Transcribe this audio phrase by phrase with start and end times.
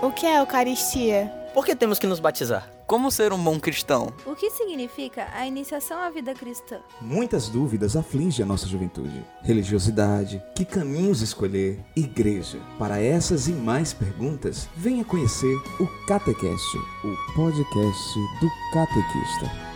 [0.00, 1.26] O que é a Eucaristia?
[1.52, 2.70] Por que temos que nos batizar?
[2.86, 4.12] Como ser um bom cristão?
[4.24, 6.78] O que significa a iniciação à vida cristã?
[7.00, 9.24] Muitas dúvidas afligem a nossa juventude.
[9.42, 12.60] Religiosidade, que caminhos escolher, igreja.
[12.78, 19.67] Para essas e mais perguntas, venha conhecer o Catecast, o podcast do catequista.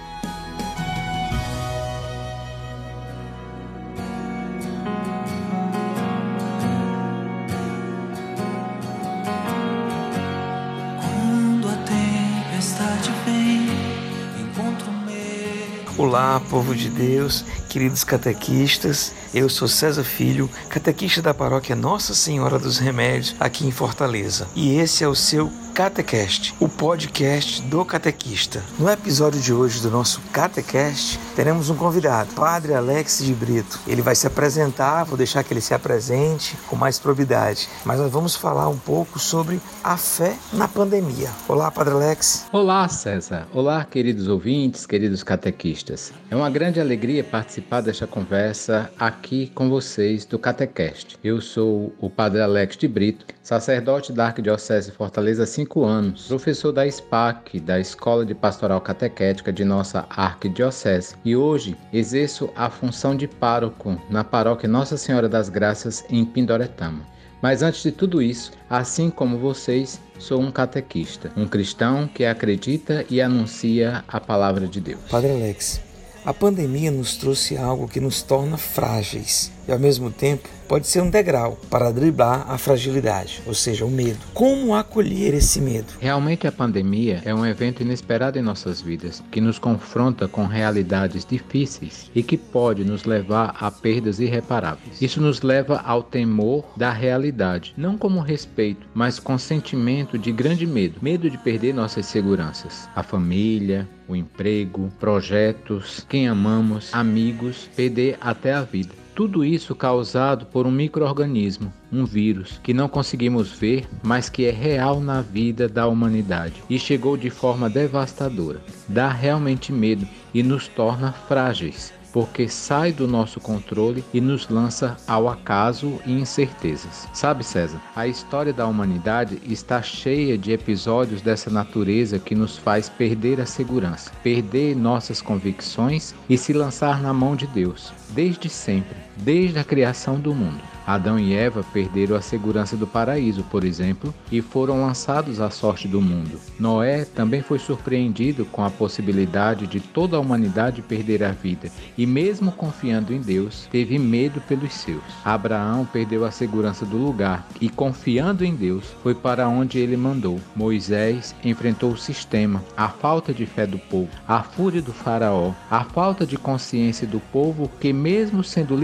[16.03, 19.13] Olá, povo de Deus, queridos catequistas.
[19.33, 24.49] Eu sou César Filho, catequista da paróquia Nossa Senhora dos Remédios, aqui em Fortaleza.
[24.57, 28.63] E esse é o seu Catecast, o podcast do catequista.
[28.79, 33.81] No episódio de hoje do nosso Catecast, teremos um convidado, Padre Alex de Brito.
[33.87, 38.13] Ele vai se apresentar, vou deixar que ele se apresente com mais probidade, mas nós
[38.13, 41.31] vamos falar um pouco sobre a fé na pandemia.
[41.49, 42.45] Olá, Padre Alex.
[42.53, 43.49] Olá, César.
[43.55, 46.13] Olá, queridos ouvintes, queridos catequistas.
[46.31, 51.17] É uma grande alegria participar desta conversa aqui com vocês do Catecast.
[51.25, 56.91] Eu sou o Padre Alex de Brito, sacerdote da Arquidiocese Fortaleza cinco anos, professor da
[56.91, 63.29] SPAC, da Escola de Pastoral Catequética de nossa Arquidiocese, e hoje exerço a função de
[63.29, 67.07] pároco na paróquia Nossa Senhora das Graças em Pindoretama.
[67.41, 73.07] Mas antes de tudo isso, assim como vocês, sou um catequista, um cristão que acredita
[73.09, 75.01] e anuncia a palavra de Deus.
[75.09, 75.81] Padre Alex,
[76.25, 81.03] a pandemia nos trouxe algo que nos torna frágeis e, ao mesmo tempo, pode ser
[81.03, 84.19] um degrau para driblar a fragilidade, ou seja, o medo.
[84.33, 85.93] Como acolher esse medo?
[86.01, 91.27] Realmente a pandemia é um evento inesperado em nossas vidas, que nos confronta com realidades
[91.27, 95.03] difíceis e que pode nos levar a perdas irreparáveis.
[95.03, 100.67] Isso nos leva ao temor da realidade, não como respeito, mas com sentimento de grande
[100.67, 108.17] medo, medo de perder nossas seguranças, a família, o emprego, projetos, quem amamos, amigos, perder
[108.21, 109.02] até a vida.
[109.15, 114.51] Tudo isso causado por um microorganismo, um vírus, que não conseguimos ver, mas que é
[114.51, 118.61] real na vida da humanidade e chegou de forma devastadora.
[118.89, 124.97] Dá realmente medo e nos torna frágeis porque sai do nosso controle e nos lança
[125.07, 127.09] ao acaso e incertezas.
[127.13, 132.89] Sabe, César, a história da humanidade está cheia de episódios dessa natureza que nos faz
[132.89, 138.97] perder a segurança, perder nossas convicções e se lançar na mão de Deus, desde sempre,
[139.17, 140.72] desde a criação do mundo.
[140.87, 145.87] Adão e Eva perderam a segurança do paraíso, por exemplo, e foram lançados à sorte
[145.87, 146.41] do mundo.
[146.59, 152.07] Noé também foi surpreendido com a possibilidade de toda a humanidade perder a vida, e
[152.07, 155.03] mesmo confiando em Deus, teve medo pelos seus.
[155.25, 160.41] Abraão perdeu a segurança do lugar e, confiando em Deus, foi para onde ele mandou.
[160.55, 165.85] Moisés enfrentou o sistema, a falta de fé do povo, a fúria do faraó, a
[165.85, 168.75] falta de consciência do povo que, mesmo sendo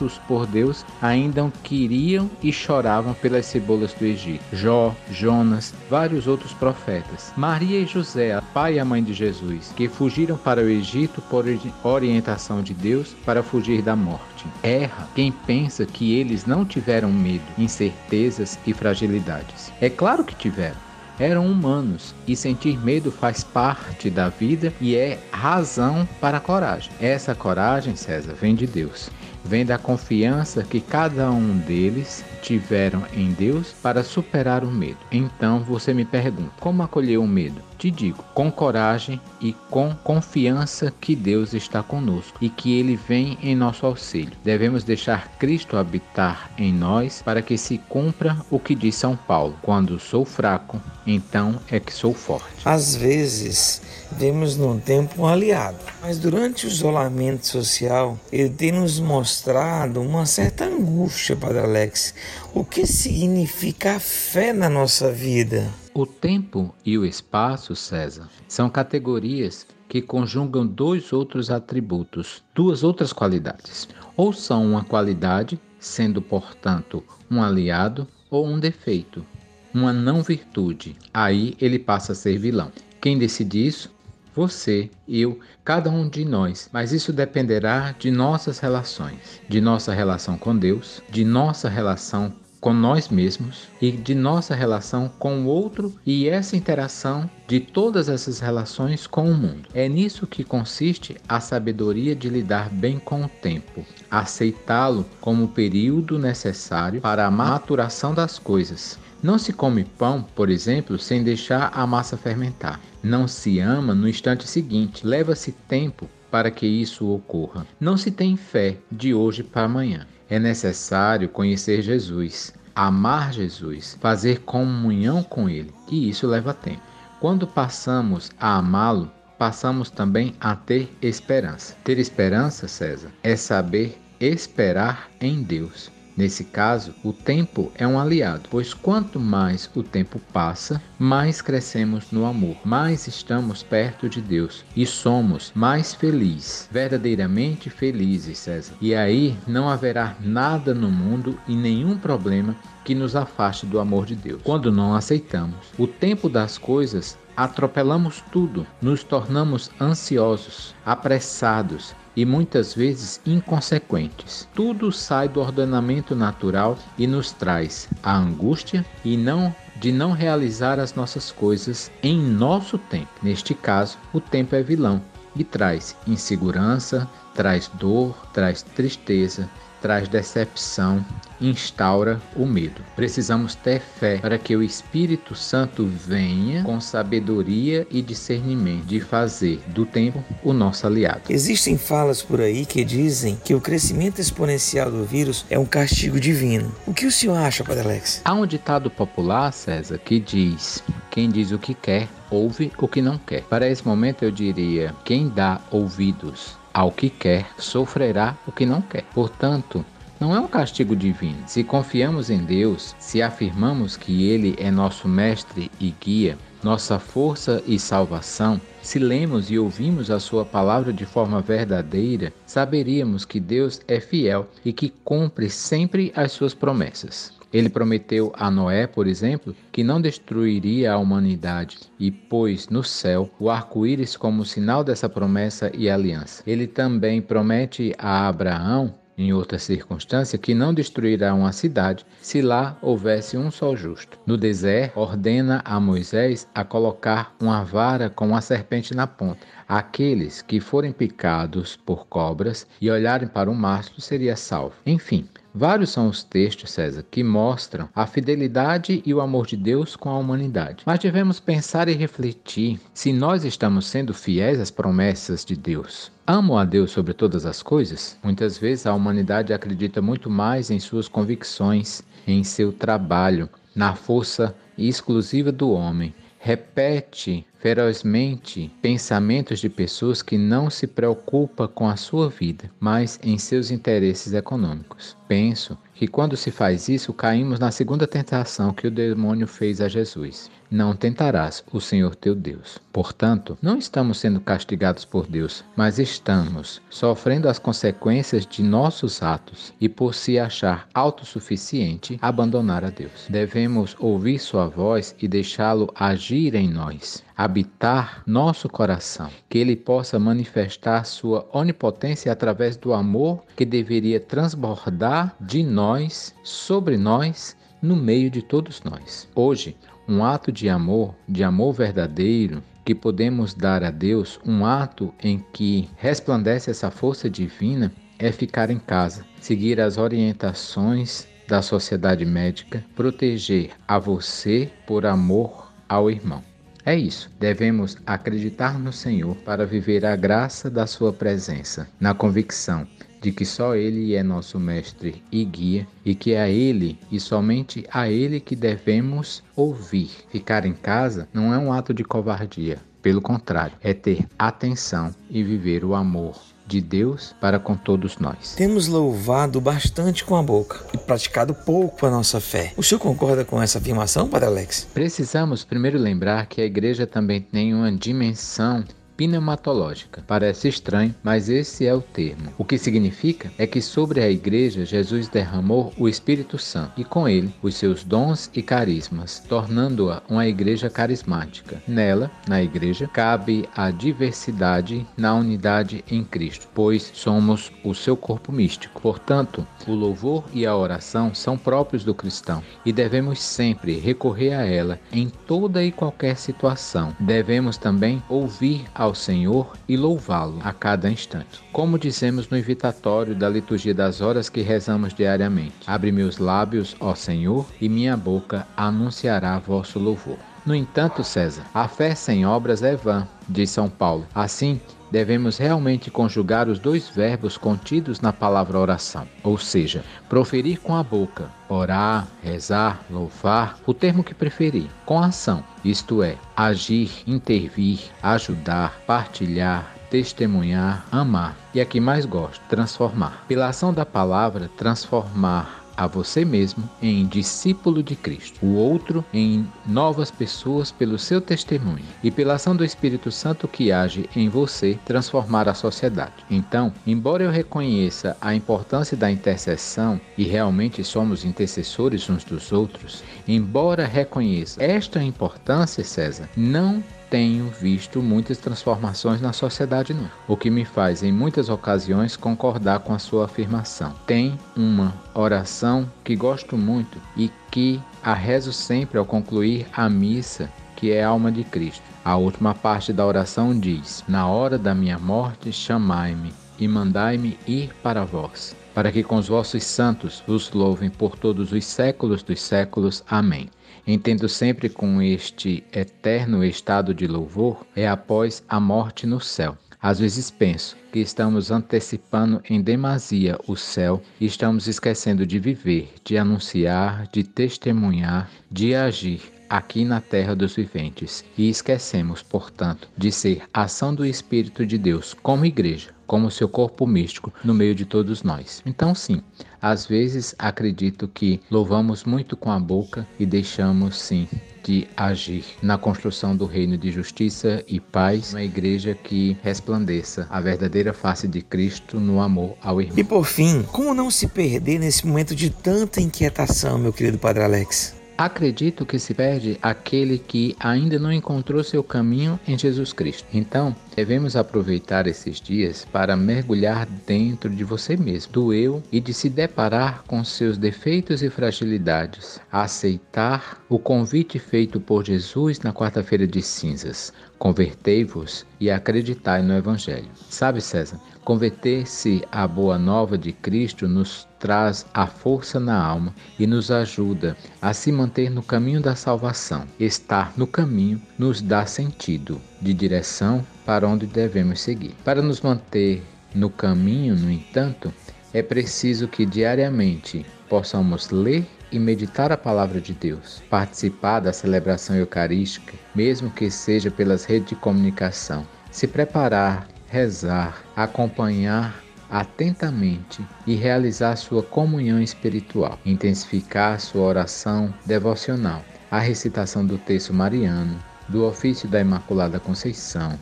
[0.00, 4.42] libertos por Deus, ainda queriam e choravam pelas cebolas do Egito.
[4.52, 7.32] Jó, Jonas, vários outros profetas.
[7.36, 11.22] Maria e José, a pai e a mãe de Jesus, que fugiram para o Egito
[11.22, 11.44] por
[11.82, 14.46] orientação de Deus para fugir da morte.
[14.62, 19.72] Erra quem pensa que eles não tiveram medo, incertezas e fragilidades.
[19.80, 20.90] É claro que tiveram
[21.20, 26.90] eram humanos e sentir medo faz parte da vida e é razão para a coragem.
[26.98, 29.10] Essa coragem, César, vem de Deus
[29.44, 34.98] vem da confiança que cada um deles tiveram em Deus para superar o medo.
[35.10, 37.60] Então você me pergunta: como acolher o medo?
[37.78, 43.38] Te digo, com coragem e com confiança que Deus está conosco e que Ele vem
[43.42, 44.32] em nosso auxílio.
[44.44, 49.56] Devemos deixar Cristo habitar em nós para que se cumpra o que diz São Paulo:
[49.62, 52.60] quando sou fraco, então é que sou forte.
[52.64, 53.80] Às vezes,
[54.12, 60.26] vemos num tempo um aliado, mas durante o isolamento social, ele tem nos mostrado uma
[60.26, 62.14] certa angústia, Padre Alex.
[62.52, 65.68] O que significa a fé na nossa vida?
[65.94, 73.12] O tempo e o espaço, César, são categorias que conjugam dois outros atributos, duas outras
[73.12, 73.88] qualidades.
[74.16, 79.26] Ou são uma qualidade, sendo, portanto, um aliado, ou um defeito,
[79.74, 80.96] uma não virtude.
[81.12, 82.70] Aí ele passa a ser vilão.
[83.00, 83.90] Quem decide isso?
[84.34, 86.68] Você, eu, cada um de nós.
[86.72, 92.74] Mas isso dependerá de nossas relações, de nossa relação com Deus, de nossa relação com
[92.74, 98.38] nós mesmos e de nossa relação com o outro e essa interação de todas essas
[98.38, 99.68] relações com o mundo.
[99.72, 105.48] É nisso que consiste a sabedoria de lidar bem com o tempo, aceitá-lo como o
[105.48, 111.70] período necessário para a maturação das coisas Não se come pão, por exemplo, sem deixar
[111.74, 112.80] a massa fermentar.
[113.02, 115.06] Não se ama no instante seguinte.
[115.06, 117.66] Leva-se tempo para que isso ocorra.
[117.78, 120.06] Não se tem fé de hoje para amanhã.
[120.28, 126.82] É necessário conhecer Jesus, amar Jesus, fazer comunhão com Ele, e isso leva tempo.
[127.20, 131.76] Quando passamos a amá-lo, passamos também a ter esperança.
[131.84, 135.90] Ter esperança, César, é saber esperar em Deus.
[136.16, 142.10] Nesse caso, o tempo é um aliado, pois quanto mais o tempo passa, mais crescemos
[142.10, 148.74] no amor, mais estamos perto de Deus e somos mais felizes, verdadeiramente felizes, César.
[148.80, 152.54] E aí não haverá nada no mundo e nenhum problema
[152.84, 154.40] que nos afaste do amor de Deus.
[154.42, 162.74] Quando não aceitamos o tempo das coisas, atropelamos tudo, nos tornamos ansiosos, apressados e muitas
[162.74, 164.46] vezes inconsequentes.
[164.54, 170.78] Tudo sai do ordenamento natural e nos traz a angústia e não de não realizar
[170.78, 173.08] as nossas coisas em nosso tempo.
[173.22, 175.00] Neste caso, o tempo é vilão
[175.34, 179.48] e traz insegurança, traz dor, traz tristeza,
[179.80, 181.04] traz decepção,
[181.40, 182.82] instaura o medo.
[182.94, 189.60] Precisamos ter fé para que o Espírito Santo venha com sabedoria e discernimento de fazer
[189.68, 191.22] do tempo o nosso aliado.
[191.30, 196.20] Existem falas por aí que dizem que o crescimento exponencial do vírus é um castigo
[196.20, 196.72] divino.
[196.86, 198.20] O que o senhor acha, Padre Alex?
[198.24, 203.02] Há um ditado popular, César, que diz: quem diz o que quer, ouve o que
[203.02, 203.42] não quer.
[203.42, 208.80] Para esse momento eu diria: quem dá ouvidos ao que quer, sofrerá o que não
[208.80, 209.04] quer.
[209.14, 209.84] Portanto,
[210.20, 211.38] não é um castigo divino.
[211.46, 217.62] Se confiamos em Deus, se afirmamos que Ele é nosso mestre e guia, nossa força
[217.66, 223.80] e salvação, se lemos e ouvimos a Sua palavra de forma verdadeira, saberíamos que Deus
[223.88, 227.39] é fiel e que cumpre sempre as Suas promessas.
[227.52, 233.30] Ele prometeu a Noé, por exemplo, que não destruiria a humanidade e pôs no céu
[233.38, 236.42] o arco-íris como sinal dessa promessa e aliança.
[236.46, 242.78] Ele também promete a Abraão em outra circunstância, que não destruirá uma cidade se lá
[242.80, 244.18] houvesse um só justo.
[244.24, 249.46] No deserto, ordena a Moisés a colocar uma vara com uma serpente na ponta.
[249.68, 254.76] Aqueles que forem picados por cobras e olharem para o mastro seria salvo.
[254.86, 259.96] Enfim, Vários são os textos, César, que mostram a fidelidade e o amor de Deus
[259.96, 260.84] com a humanidade.
[260.86, 266.12] Mas devemos pensar e refletir se nós estamos sendo fiéis às promessas de Deus.
[266.26, 268.16] Amo a Deus sobre todas as coisas?
[268.22, 274.54] Muitas vezes a humanidade acredita muito mais em suas convicções, em seu trabalho, na força
[274.78, 276.14] exclusiva do homem.
[276.38, 283.38] Repete ferozmente pensamentos de pessoas que não se preocupam com a sua vida, mas em
[283.38, 285.16] seus interesses econômicos.
[285.28, 289.88] Penso que quando se faz isso, caímos na segunda tentação que o demônio fez a
[289.88, 290.50] Jesus.
[290.70, 292.78] Não tentarás o Senhor teu Deus.
[292.92, 299.74] Portanto, não estamos sendo castigados por Deus, mas estamos sofrendo as consequências de nossos atos
[299.80, 303.26] e por se achar autossuficiente, abandonar a Deus.
[303.28, 310.18] Devemos ouvir sua voz e deixá-lo agir em nós habitar nosso coração, que ele possa
[310.18, 318.28] manifestar sua onipotência através do amor que deveria transbordar de nós, sobre nós, no meio
[318.28, 319.26] de todos nós.
[319.34, 319.74] Hoje,
[320.06, 325.42] um ato de amor, de amor verdadeiro, que podemos dar a Deus, um ato em
[325.50, 332.84] que resplandece essa força divina, é ficar em casa, seguir as orientações da sociedade médica,
[332.94, 336.49] proteger a você por amor ao irmão.
[336.84, 337.30] É isso.
[337.38, 342.86] Devemos acreditar no Senhor para viver a graça da Sua presença, na convicção
[343.20, 347.20] de que só Ele é nosso Mestre e guia e que é a Ele e
[347.20, 350.10] somente a Ele que devemos ouvir.
[350.30, 355.42] Ficar em casa não é um ato de covardia, pelo contrário, é ter atenção e
[355.42, 358.54] viver o amor de Deus para com todos nós.
[358.54, 362.72] Temos louvado bastante com a boca e praticado pouco a nossa fé.
[362.76, 364.86] O senhor concorda com essa afirmação, Padre Alex?
[364.94, 368.84] Precisamos primeiro lembrar que a igreja também tem uma dimensão
[369.20, 370.24] pneumatológica.
[370.26, 372.54] Parece estranho, mas esse é o termo.
[372.56, 377.28] O que significa é que sobre a igreja Jesus derramou o Espírito Santo e com
[377.28, 381.82] ele os seus dons e carismas, tornando-a uma igreja carismática.
[381.86, 388.50] Nela, na igreja, cabe a diversidade na unidade em Cristo, pois somos o seu corpo
[388.50, 389.02] místico.
[389.02, 394.64] Portanto, o louvor e a oração são próprios do cristão e devemos sempre recorrer a
[394.64, 397.14] ela em toda e qualquer situação.
[397.20, 401.60] Devemos também ouvir ao ao Senhor e louvá-lo a cada instante.
[401.72, 407.14] Como dizemos no invitatório da liturgia das horas que rezamos diariamente: Abre meus lábios, ó
[407.14, 410.38] Senhor, e minha boca anunciará vosso louvor.
[410.64, 414.26] No entanto, César, a fé sem obras é vã, diz São Paulo.
[414.34, 414.78] Assim,
[415.10, 421.02] devemos realmente conjugar os dois verbos contidos na palavra oração, ou seja, proferir com a
[421.02, 429.00] boca, orar, rezar, louvar, o termo que preferir, com ação, isto é, agir, intervir, ajudar,
[429.06, 433.44] partilhar, testemunhar, amar e a que mais gosto, transformar.
[433.46, 439.68] Pela ação da palavra, transformar a você mesmo em discípulo de Cristo, o outro em
[439.86, 444.98] novas pessoas pelo seu testemunho e pela ação do Espírito Santo que age em você
[445.04, 446.32] transformar a sociedade.
[446.50, 453.22] Então, embora eu reconheça a importância da intercessão e realmente somos intercessores uns dos outros,
[453.46, 460.28] embora reconheça esta importância, César, não tenho visto muitas transformações na sociedade, não.
[460.48, 464.12] O que me faz, em muitas ocasiões, concordar com a sua afirmação.
[464.26, 470.68] Tem uma oração que gosto muito e que a rezo sempre ao concluir a missa,
[470.96, 472.02] que é a alma de Cristo.
[472.24, 477.90] A última parte da oração diz: Na hora da minha morte, chamai-me e mandai-me ir
[478.02, 482.60] para vós, para que com os vossos santos vos louvem por todos os séculos dos
[482.60, 483.22] séculos.
[483.28, 483.70] Amém.
[484.06, 489.76] Entendo sempre com este eterno estado de louvor é após a morte no céu.
[490.02, 496.14] Às vezes penso que estamos antecipando em demasia o céu e estamos esquecendo de viver,
[496.24, 501.44] de anunciar, de testemunhar, de agir aqui na terra dos viventes.
[501.56, 507.08] E esquecemos, portanto, de ser ação do Espírito de Deus como igreja, como seu corpo
[507.08, 508.80] místico no meio de todos nós.
[508.86, 509.42] Então, sim,
[509.82, 514.46] às vezes acredito que louvamos muito com a boca e deixamos, sim,
[514.84, 520.60] de agir na construção do reino de justiça e paz, uma igreja que resplandeça a
[520.60, 523.18] verdadeira face de Cristo no amor ao irmão.
[523.18, 527.64] E por fim, como não se perder nesse momento de tanta inquietação, meu querido Padre
[527.64, 528.19] Alex?
[528.40, 533.46] Acredito que se perde aquele que ainda não encontrou seu caminho em Jesus Cristo.
[533.52, 539.34] Então, devemos aproveitar esses dias para mergulhar dentro de você mesmo, do eu e de
[539.34, 546.46] se deparar com seus defeitos e fragilidades, aceitar o convite feito por Jesus na quarta-feira
[546.46, 547.34] de cinzas.
[547.60, 550.30] Convertei-vos e acreditai no Evangelho.
[550.48, 556.66] Sabe, César, converter-se à boa nova de Cristo nos traz a força na alma e
[556.66, 559.84] nos ajuda a se manter no caminho da salvação.
[560.00, 565.14] Estar no caminho nos dá sentido de direção para onde devemos seguir.
[565.22, 566.22] Para nos manter
[566.54, 568.10] no caminho, no entanto,
[568.54, 575.16] é preciso que diariamente possamos ler e meditar a palavra de Deus, participar da celebração
[575.16, 584.36] eucarística, mesmo que seja pelas redes de comunicação, se preparar, rezar, acompanhar atentamente e realizar
[584.36, 590.96] sua comunhão espiritual, intensificar sua oração devocional, a recitação do texto mariano,
[591.28, 593.38] do ofício da Imaculada Conceição,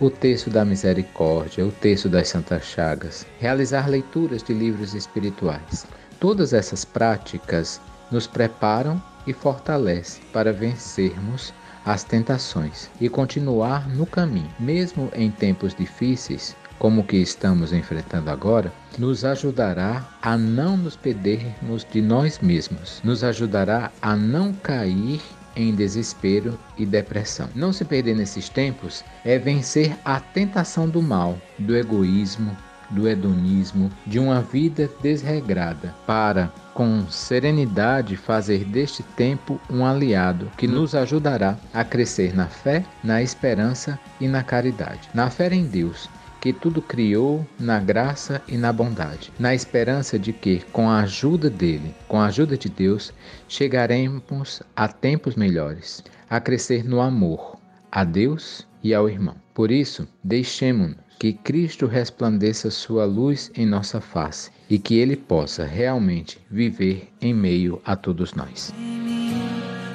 [0.00, 5.86] o texto da misericórdia, o texto das Santas Chagas, realizar leituras de livros espirituais.
[6.20, 11.52] Todas essas práticas nos preparam e fortalecem para vencermos
[11.84, 18.30] as tentações e continuar no caminho, mesmo em tempos difíceis, como o que estamos enfrentando
[18.30, 25.20] agora, nos ajudará a não nos perdermos de nós mesmos, nos ajudará a não cair
[25.56, 27.48] em desespero e depressão.
[27.54, 32.56] Não se perder nesses tempos é vencer a tentação do mal, do egoísmo,
[32.90, 40.66] do hedonismo, de uma vida desregrada, para, com serenidade, fazer deste tempo um aliado que
[40.66, 45.08] nos ajudará a crescer na fé, na esperança e na caridade.
[45.12, 46.08] Na fé em Deus,
[46.40, 51.50] que tudo criou na graça e na bondade, na esperança de que, com a ajuda
[51.50, 53.12] dele, com a ajuda de Deus,
[53.48, 57.58] chegaremos a tempos melhores, a crescer no amor
[57.90, 59.34] a Deus e ao irmão.
[59.52, 65.64] Por isso, deixemos que Cristo resplandeça sua luz em nossa face e que ele possa
[65.64, 68.72] realmente viver em meio a todos nós.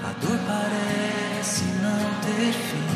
[0.03, 2.93] A dor parece não ter fim.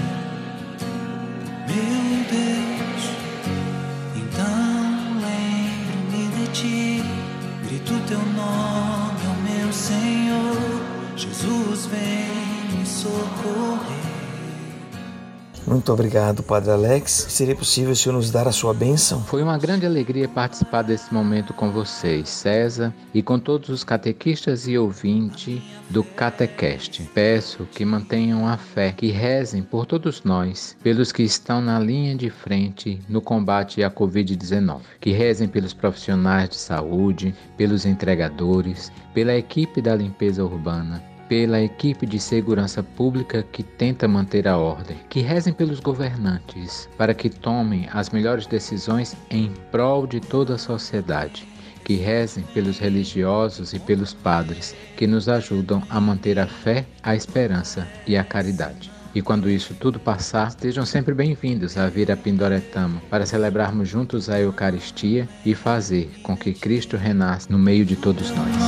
[1.67, 3.03] Meu Deus,
[4.15, 7.03] então lembre-me de ti.
[7.67, 10.57] Grito teu nome, meu Senhor.
[11.15, 13.96] Jesus vem me socorrer.
[15.67, 17.11] Muito obrigado, Padre Alex.
[17.27, 19.21] Seria possível o senhor nos dar a sua bênção?
[19.25, 24.65] Foi uma grande alegria participar desse momento com vocês, César, e com todos os catequistas
[24.65, 27.03] e ouvintes do Catecast.
[27.13, 32.15] Peço que mantenham a fé, que rezem por todos nós, pelos que estão na linha
[32.15, 39.35] de frente no combate à Covid-19, que rezem pelos profissionais de saúde, pelos entregadores, pela
[39.35, 45.21] equipe da limpeza urbana, pela equipe de segurança pública que tenta manter a ordem, que
[45.21, 51.47] rezem pelos governantes para que tomem as melhores decisões em prol de toda a sociedade,
[51.83, 57.15] que rezem pelos religiosos e pelos padres que nos ajudam a manter a fé, a
[57.15, 58.91] esperança e a caridade.
[59.15, 64.29] E quando isso tudo passar, estejam sempre bem-vindos a vir a Pindoretama para celebrarmos juntos
[64.29, 68.66] a Eucaristia e fazer com que Cristo renasça no meio de todos nós.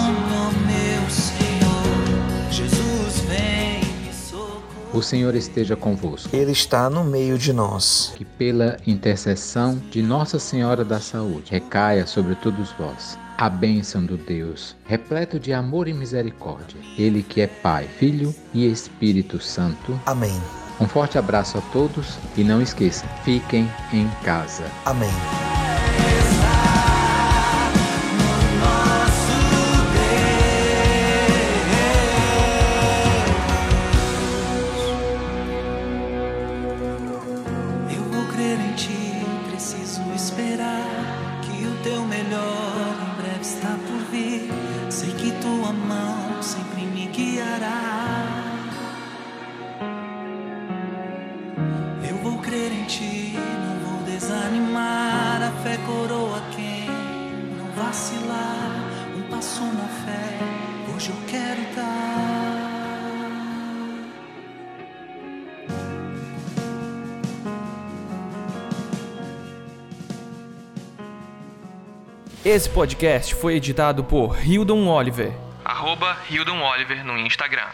[4.99, 6.35] O Senhor esteja convosco.
[6.35, 8.11] Ele está no meio de nós.
[8.17, 14.17] Que pela intercessão de Nossa Senhora da Saúde recaia sobre todos vós a bênção do
[14.17, 16.77] Deus, repleto de amor e misericórdia.
[16.97, 19.97] Ele que é Pai, Filho e Espírito Santo.
[20.05, 20.37] Amém.
[20.81, 24.65] Um forte abraço a todos e não esqueçam, fiquem em casa.
[24.85, 25.09] Amém.
[72.45, 75.33] Esse podcast foi editado por Hildon Oliver.
[75.65, 77.69] Arroba Hildon Oliver no Instagram.